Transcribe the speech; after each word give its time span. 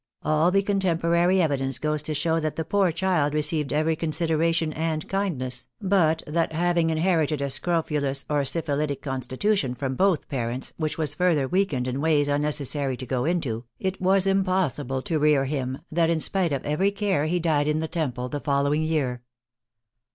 All 0.23 0.49
the 0.49 0.63
contemporary 0.63 1.43
evidence 1.43 1.77
goes 1.77 2.01
to 2.01 2.15
show 2.15 2.39
that 2.39 2.55
the 2.55 2.65
poor 2.65 2.91
child 2.91 3.35
received 3.35 3.71
every 3.71 3.95
consideration 3.95 4.73
and 4.73 5.07
kindness, 5.07 5.67
but 5.79 6.23
that 6.25 6.53
hav 6.53 6.75
ing 6.79 6.89
inherited 6.89 7.39
a 7.39 7.51
scrofulous 7.51 8.25
or 8.27 8.43
syphilitic 8.43 9.03
constitution 9.03 9.75
from 9.75 9.93
both 9.93 10.27
parents, 10.27 10.73
which 10.77 10.97
was 10.97 11.13
further 11.13 11.47
weakened 11.47 11.87
in 11.87 12.01
ways 12.01 12.29
un 12.29 12.41
necessary 12.41 12.97
to 12.97 13.05
go 13.05 13.25
into, 13.25 13.65
it 13.77 14.01
was 14.01 14.25
impossible 14.25 15.03
to 15.03 15.19
rear 15.19 15.45
him, 15.45 15.77
that 15.91 16.09
in 16.09 16.19
spite 16.19 16.51
of 16.51 16.65
every 16.65 16.89
care 16.91 17.27
he 17.27 17.37
died 17.39 17.67
in 17.67 17.77
the 17.77 17.87
Temple 17.87 18.27
the 18.27 18.39
following 18.39 18.81
year. 18.81 19.21